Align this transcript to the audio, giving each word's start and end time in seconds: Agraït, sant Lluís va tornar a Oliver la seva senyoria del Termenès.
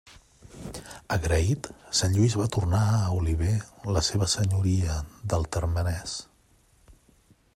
Agraït, 1.15 1.67
sant 1.99 2.15
Lluís 2.15 2.37
va 2.41 2.47
tornar 2.55 2.79
a 3.01 3.11
Oliver 3.19 3.53
la 3.97 4.03
seva 4.09 4.31
senyoria 4.33 4.99
del 5.35 5.49
Termenès. 5.57 6.19